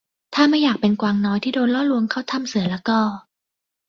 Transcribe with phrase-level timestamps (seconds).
[0.33, 2.99] ถ้าไม่อยากเป็นกวางน้อยที่โดนล่อลวงเข้าถ้ำเสือละก็